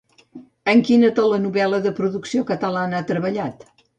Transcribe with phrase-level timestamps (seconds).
[0.71, 3.65] En quina telenovel·la de producció catalana ha treballat?